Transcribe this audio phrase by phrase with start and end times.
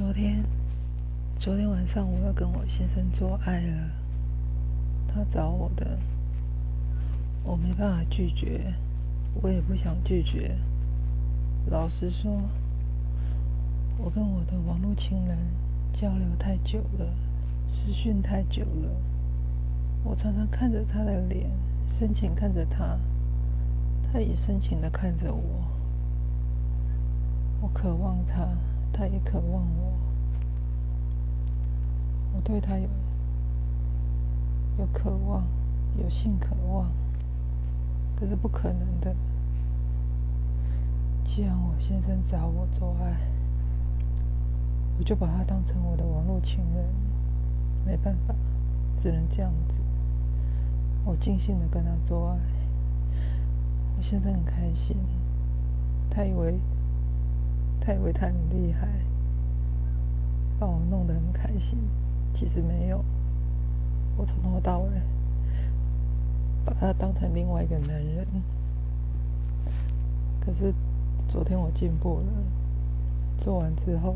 [0.00, 0.42] 昨天，
[1.38, 3.90] 昨天晚上我要跟我先生做爱了，
[5.06, 5.98] 他找我的，
[7.44, 8.72] 我没办法拒绝，
[9.42, 10.56] 我也不想拒绝。
[11.66, 12.40] 老实说，
[13.98, 15.36] 我跟我的网络情人
[15.92, 17.14] 交流太久了，
[17.68, 18.88] 私讯太久了，
[20.02, 21.50] 我常常看着他的脸，
[21.90, 22.98] 深情看着他，
[24.10, 25.68] 他也深情的看着我，
[27.60, 28.48] 我渴望他。
[28.92, 29.92] 他也渴望我，
[32.34, 32.88] 我对他有
[34.78, 35.44] 有渴望，
[35.96, 36.90] 有性渴望，
[38.16, 39.14] 可是不可能的。
[41.24, 43.16] 既然我先生找我做爱，
[44.98, 46.84] 我就把他当成我的网络情人，
[47.86, 48.34] 没办法，
[48.98, 49.80] 只能这样子。
[51.04, 52.38] 我尽兴的跟他做爱，
[53.96, 54.96] 我现在很开心，
[56.10, 56.58] 他以为。
[57.90, 58.86] 他以为他很厉害，
[60.60, 61.76] 把我弄得很开心，
[62.32, 63.04] 其实没有。
[64.16, 64.88] 我从头到尾
[66.64, 68.24] 把他当成另外一个男人。
[70.38, 70.72] 可是
[71.26, 72.26] 昨天我进步了，
[73.38, 74.14] 做完之后，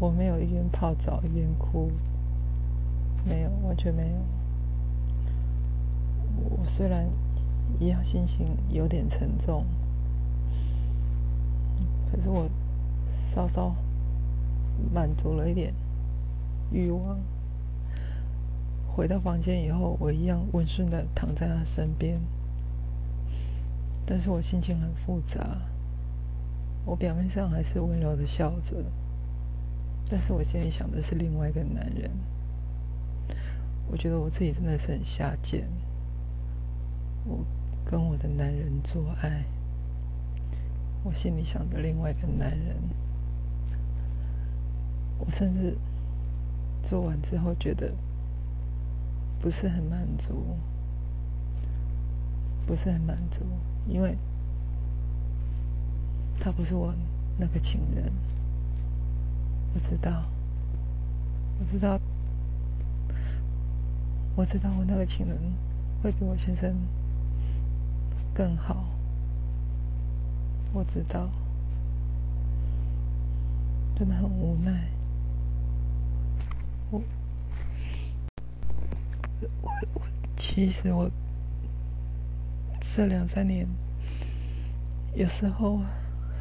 [0.00, 1.92] 我没有一边泡澡一边哭，
[3.22, 4.16] 没有，完全没有。
[6.48, 7.06] 我虽然
[7.78, 9.66] 一样心情有点沉重。
[12.10, 12.48] 可是我
[13.34, 13.74] 稍稍
[14.92, 15.74] 满足了一点
[16.70, 17.18] 欲望，
[18.94, 22.20] 回到房间以后，我一样温顺的躺在他身边，
[24.06, 25.58] 但是我心情很复杂。
[26.84, 28.76] 我表面上还是温柔的笑着，
[30.08, 32.10] 但是我心里想的是另外一个男人。
[33.90, 35.68] 我觉得我自己真的是很下贱，
[37.24, 37.44] 我
[37.84, 39.44] 跟我的男人做爱。
[41.06, 42.76] 我心里想着另外一个男人，
[45.20, 45.76] 我甚至
[46.82, 47.92] 做完之后觉得
[49.40, 50.56] 不是很满足，
[52.66, 53.44] 不是很满足，
[53.86, 54.16] 因为
[56.40, 56.92] 他不是我
[57.38, 58.12] 那个情人，
[59.74, 60.24] 我知道，
[61.60, 62.00] 我知道，
[64.34, 65.38] 我知道我那个情人
[66.02, 66.74] 会比我先生
[68.34, 68.95] 更好。
[70.72, 71.30] 我知道，
[73.98, 74.88] 真的很无奈。
[76.90, 77.00] 我，
[79.62, 80.02] 我，我，
[80.36, 81.10] 其实我
[82.94, 83.66] 这两三年，
[85.14, 85.80] 有时候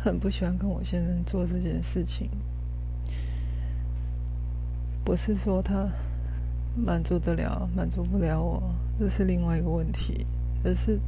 [0.03, 2.29] 很不喜欢跟我先生做这件事情。
[5.05, 5.87] 不是说他
[6.75, 8.61] 满足得了，满足不了我，
[8.99, 10.27] 这是另外一个问题，
[10.63, 10.99] 而是。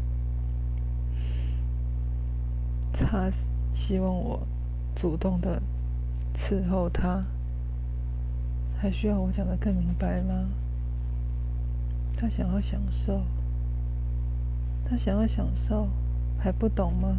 [3.00, 3.32] 他
[3.74, 4.46] 希望我
[4.96, 5.62] 主动的
[6.36, 7.24] 伺候他，
[8.78, 10.50] 还需要我讲的更明白吗？
[12.16, 13.22] 他想要享受，
[14.84, 15.88] 他想要享受，
[16.40, 17.18] 还不懂吗？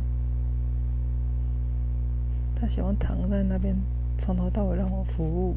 [2.61, 3.77] 他喜欢躺在那边，
[4.19, 5.56] 从头到尾让我服务，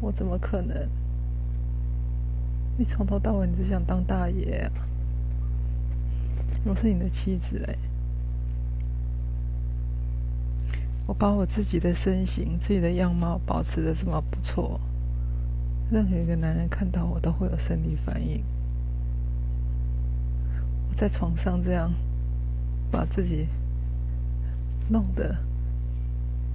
[0.00, 0.88] 我怎么可能？
[2.76, 4.68] 你从头到尾你只想当大爷！
[6.64, 7.76] 我是你的妻子哎，
[11.06, 14.80] 我把我自己的身形、自己的样貌保持的这么不错，
[15.90, 18.44] 任何一个男人看到我都会有生理反应。
[20.88, 21.92] 我在床上这样
[22.90, 23.48] 把自己
[24.88, 25.36] 弄得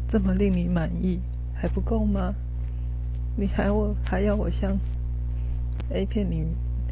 [0.08, 1.20] 这么令你满意，
[1.54, 2.34] 还不够吗？
[3.36, 4.78] 你还我还要我像
[5.92, 6.48] A 片里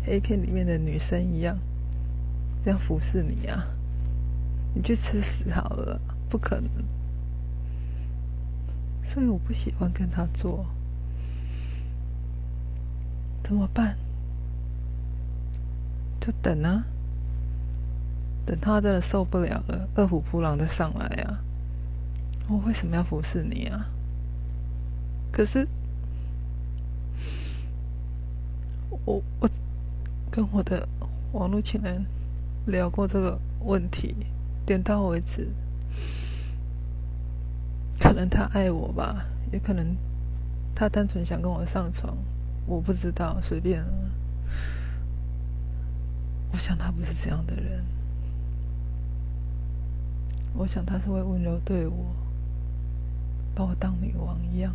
[0.06, 1.58] A 片里面的女生一样？
[2.66, 3.64] 这样服侍你啊？
[4.74, 6.68] 你去吃屎好了，不可能。
[9.03, 10.66] 所以我不喜欢跟他做，
[13.44, 13.96] 怎么办？
[16.20, 16.84] 就等啊，
[18.48, 21.40] 等他真的受不了了，饿虎扑狼的上来啊！
[22.47, 23.85] 我为什么要服侍你啊？
[25.32, 25.68] 可是，
[29.06, 29.47] 我我
[30.32, 30.90] 跟我的
[31.32, 32.03] 网络情人。
[32.66, 34.16] 聊过这个问题，
[34.66, 35.50] 点到为止。
[38.00, 39.96] 可能他爱我吧，也可能
[40.73, 42.17] 他单纯想跟我上床，
[42.66, 43.94] 我不知道，随便了。
[46.52, 47.85] 我想他不是这样的人，
[50.53, 52.16] 我想他是会温柔对我，
[53.53, 54.73] 把我当女王一样，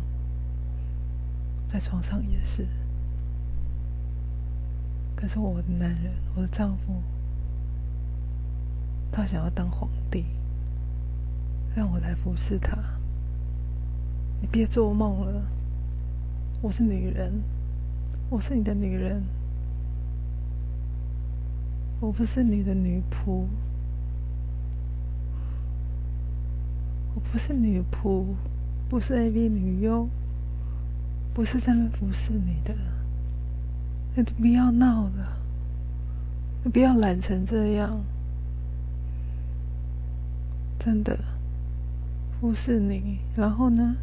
[1.67, 2.67] 在床上也是。
[5.15, 7.01] 可是我的男人，我的丈夫。
[9.11, 10.25] 他想要当皇帝，
[11.75, 12.77] 让我来服侍他。
[14.41, 15.41] 你别做梦了，
[16.61, 17.31] 我是女人，
[18.29, 19.21] 我是你的女人，
[21.99, 23.45] 我不是你的女仆，
[27.13, 28.25] 我不是女仆，
[28.89, 30.07] 不是 AV 女优，
[31.33, 32.73] 不是在那服侍你的。
[34.15, 35.37] 你不要闹了，
[36.63, 38.01] 你不要懒成这样，
[40.83, 41.15] 真的
[42.39, 43.95] 服侍你，然后呢？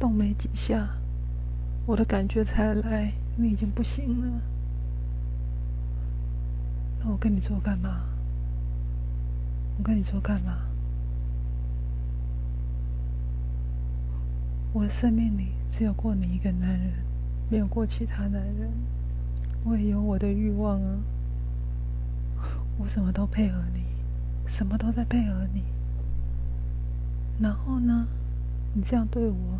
[0.00, 0.88] 动没几下，
[1.84, 4.40] 我的感觉才来，你已经不行了。
[6.98, 8.00] 那我跟你做干嘛？
[9.76, 10.60] 我跟你做干嘛？
[14.72, 16.90] 我的生命里只有过你一个男人，
[17.50, 18.70] 没有过其他男人。
[19.62, 20.98] 我也有我的欲望啊，
[22.78, 23.84] 我什么都配合你，
[24.48, 25.62] 什么都在配合你。
[27.40, 28.06] 然后呢，
[28.74, 29.58] 你这样对我。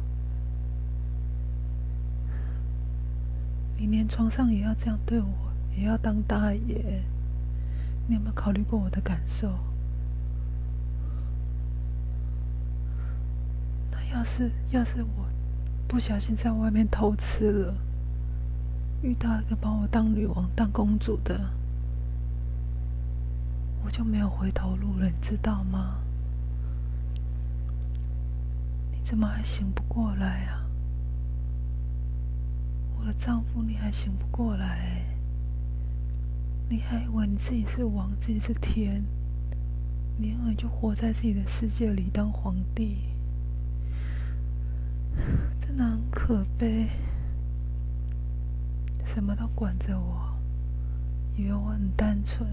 [3.77, 5.27] 你连床上也要这样对我，
[5.77, 7.03] 也要当大爷？
[8.07, 9.53] 你有没有考虑过我的感受？
[13.91, 15.27] 那要是要是我
[15.89, 17.75] 不小心在外面偷吃了，
[19.03, 21.51] 遇到一个把我当女王、当公主的，
[23.85, 25.97] 我就没有回头路了，你知道吗？
[28.85, 30.67] 你怎么还醒不过来啊？
[32.99, 35.05] 我的丈夫，你还醒不过来？
[36.69, 39.05] 你还以为你自己是王，自己是天？
[40.17, 42.99] 你永远就活在自己的世界里当皇帝，
[45.61, 46.89] 真的很可悲。
[49.05, 50.35] 什么都管着我，
[51.37, 52.49] 以为我很单纯。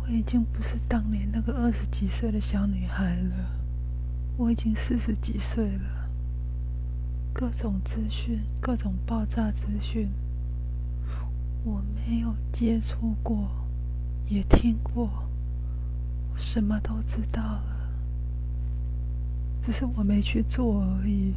[0.00, 3.61] 我已经不是当年那个二十几岁的小女孩了，
[4.36, 6.08] 我已经四十几岁了。
[7.32, 10.10] 各种资讯，各种爆炸资讯，
[11.64, 13.48] 我没有接触过，
[14.26, 15.08] 也听过，
[16.32, 17.88] 我什么都知道了，
[19.62, 21.34] 只是我没去做而已。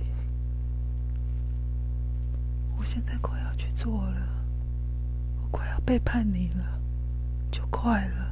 [2.77, 4.27] 我现在快要去做了，
[5.41, 6.79] 我快要背叛你了，
[7.49, 8.24] 就快了。